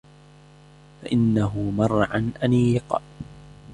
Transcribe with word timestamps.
فَإِنَّهُ 1.01 1.71
مَرْعًى 1.77 2.31
أَنِيقٌ 2.43 3.01